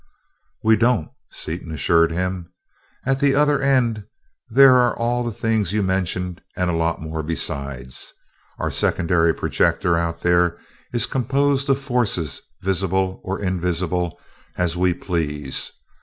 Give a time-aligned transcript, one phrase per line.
[0.63, 2.51] "We don't," Seaton assured him.
[3.05, 4.03] "At the other end
[4.49, 8.11] there are all the things you mentioned, and a lot more besides.
[8.57, 10.57] Our secondary projector out there
[10.91, 14.19] is composed of forces, visible or invisible,
[14.57, 15.69] as we please.